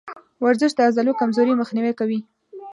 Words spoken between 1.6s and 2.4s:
مخنیوی کوي.